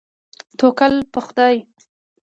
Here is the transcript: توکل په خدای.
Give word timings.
توکل 0.57 0.93
په 1.13 1.19
خدای. 1.27 1.57